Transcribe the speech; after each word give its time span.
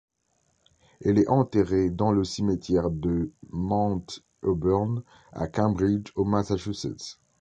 Elle 1.05 1.19
est 1.19 1.27
enterré 1.29 1.91
dans 1.91 2.11
le 2.11 2.23
cimetière 2.23 2.89
de 2.89 3.31
Mount 3.51 4.23
Auburn 4.41 5.03
à 5.31 5.47
Cambridge 5.47 6.11
au 6.15 6.23
Massachusetts. 6.25 7.19